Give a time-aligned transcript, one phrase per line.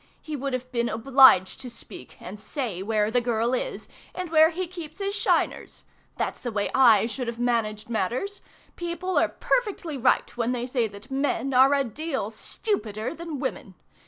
[0.19, 4.49] He would have been obliged to speak, and say where the girl is, and where
[4.49, 5.85] he keeps his shiners!
[6.17, 8.41] That's the way I should have managed matters!
[8.75, 13.75] People are perfectly right when they say that men are a deal stupider than women!